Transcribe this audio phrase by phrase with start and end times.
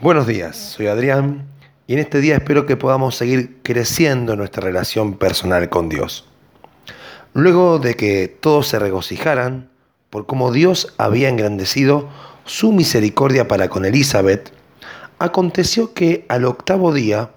[0.00, 1.46] Buenos días, soy Adrián
[1.86, 6.26] y en este día espero que podamos seguir creciendo nuestra relación personal con Dios.
[7.32, 9.70] Luego de que todos se regocijaran
[10.10, 12.08] por cómo Dios había engrandecido
[12.44, 14.52] su misericordia para con Elizabeth,
[15.20, 17.30] aconteció que al octavo día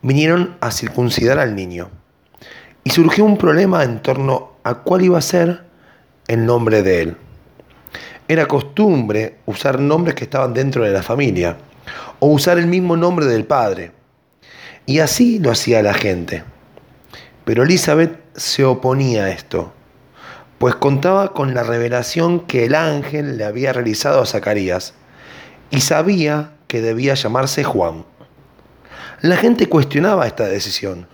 [0.00, 1.90] vinieron a circuncidar al niño
[2.84, 5.64] y surgió un problema en torno a cuál iba a ser
[6.28, 7.16] el nombre de él.
[8.28, 11.56] Era costumbre usar nombres que estaban dentro de la familia
[12.18, 13.92] o usar el mismo nombre del padre.
[14.86, 16.44] Y así lo hacía la gente.
[17.44, 19.72] Pero Elizabeth se oponía a esto,
[20.58, 24.94] pues contaba con la revelación que el ángel le había realizado a Zacarías
[25.70, 28.04] y sabía que debía llamarse Juan.
[29.20, 31.08] La gente cuestionaba esta decisión,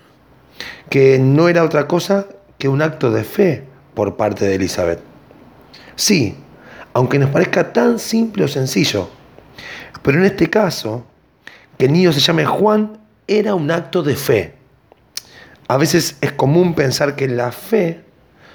[0.90, 2.26] que no era otra cosa
[2.58, 5.00] que un acto de fe por parte de Elizabeth.
[5.96, 6.36] Sí,
[6.92, 9.08] aunque nos parezca tan simple o sencillo,
[10.02, 11.04] pero en este caso,
[11.78, 14.54] que el niño se llame Juan era un acto de fe.
[15.68, 18.04] A veces es común pensar que la fe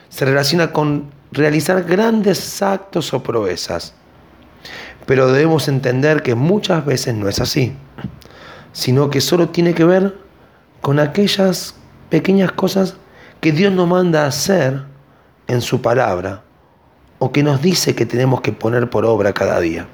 [0.09, 3.93] se relaciona con realizar grandes actos o proezas.
[5.05, 7.73] Pero debemos entender que muchas veces no es así,
[8.73, 10.15] sino que solo tiene que ver
[10.81, 11.75] con aquellas
[12.09, 12.95] pequeñas cosas
[13.41, 14.83] que Dios nos manda a hacer
[15.47, 16.43] en su palabra
[17.17, 19.87] o que nos dice que tenemos que poner por obra cada día.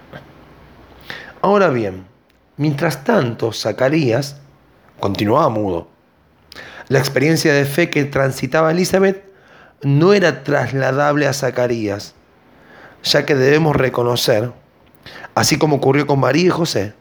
[1.45, 2.07] Ahora bien,
[2.57, 4.37] mientras tanto, Zacarías
[4.99, 5.87] continuaba mudo.
[6.87, 9.23] La experiencia de fe que transitaba Elizabeth
[9.83, 12.15] no era trasladable a Zacarías,
[13.03, 14.53] ya que debemos reconocer,
[15.35, 16.95] así como ocurrió con María y José,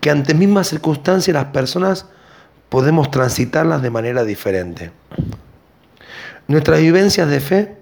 [0.00, 2.06] que ante mismas circunstancias las personas
[2.68, 4.92] podemos transitarlas de manera diferente.
[6.46, 7.76] Nuestras vivencias de fe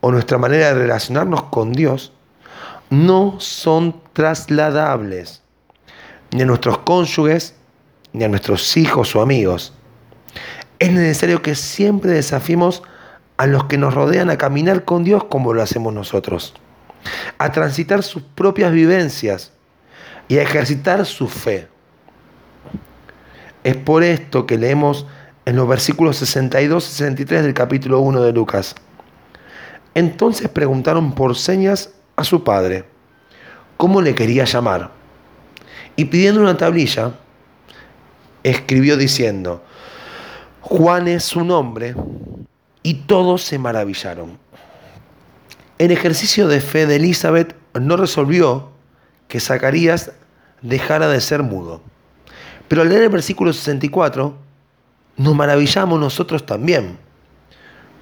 [0.00, 2.14] o nuestra manera de relacionarnos con Dios
[2.90, 5.42] no son trasladables
[6.32, 7.54] ni a nuestros cónyuges,
[8.12, 9.72] ni a nuestros hijos o amigos.
[10.78, 12.82] Es necesario que siempre desafiemos
[13.36, 16.54] a los que nos rodean a caminar con Dios como lo hacemos nosotros,
[17.38, 19.52] a transitar sus propias vivencias
[20.28, 21.68] y a ejercitar su fe.
[23.64, 25.06] Es por esto que leemos
[25.44, 28.74] en los versículos 62 y 63 del capítulo 1 de Lucas.
[29.94, 31.90] Entonces preguntaron por señas
[32.20, 32.84] a su padre
[33.80, 34.90] cómo le quería llamar.
[35.96, 37.12] Y pidiendo una tablilla,
[38.42, 39.64] escribió diciendo,
[40.60, 41.94] Juan es su nombre,
[42.82, 44.38] y todos se maravillaron.
[45.78, 48.68] El ejercicio de fe de Elizabeth no resolvió
[49.28, 50.12] que Zacarías
[50.60, 51.80] dejara de ser mudo.
[52.68, 54.36] Pero al leer el versículo 64,
[55.16, 56.98] nos maravillamos nosotros también,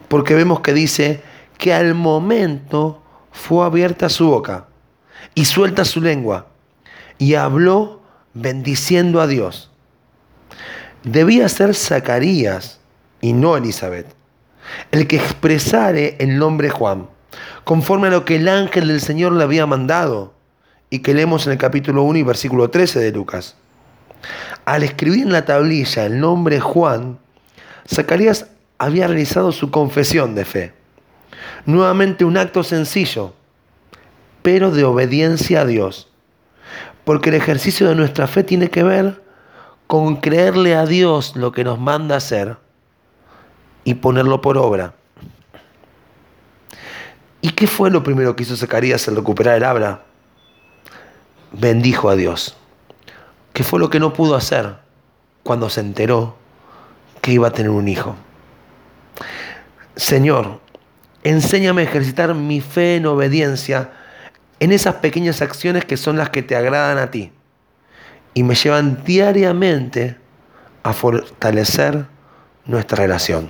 [0.08, 1.22] porque vemos que dice
[1.56, 3.02] que al momento
[3.32, 4.66] fue abierta su boca
[5.34, 6.46] y suelta su lengua
[7.18, 8.02] y habló
[8.34, 9.70] bendiciendo a Dios.
[11.02, 12.80] Debía ser Zacarías
[13.20, 14.18] y no Elizabeth
[14.90, 17.08] el que expresare el nombre Juan,
[17.64, 20.34] conforme a lo que el ángel del Señor le había mandado
[20.90, 23.56] y que leemos en el capítulo 1 y versículo 13 de Lucas.
[24.64, 27.18] Al escribir en la tablilla el nombre Juan,
[27.86, 28.46] Zacarías
[28.78, 30.72] había realizado su confesión de fe.
[31.68, 33.34] Nuevamente un acto sencillo,
[34.40, 36.08] pero de obediencia a Dios.
[37.04, 39.22] Porque el ejercicio de nuestra fe tiene que ver
[39.86, 42.56] con creerle a Dios lo que nos manda hacer
[43.84, 44.94] y ponerlo por obra.
[47.42, 50.04] ¿Y qué fue lo primero que hizo Zacarías al recuperar el habla?
[51.52, 52.56] Bendijo a Dios.
[53.52, 54.76] ¿Qué fue lo que no pudo hacer
[55.42, 56.34] cuando se enteró
[57.20, 58.16] que iba a tener un hijo?
[59.96, 60.66] Señor,
[61.28, 63.90] enséñame a ejercitar mi fe en obediencia
[64.60, 67.32] en esas pequeñas acciones que son las que te agradan a ti
[68.34, 70.16] y me llevan diariamente
[70.82, 72.06] a fortalecer
[72.64, 73.48] nuestra relación.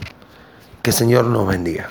[0.83, 1.89] Que el Señor nos bendiga.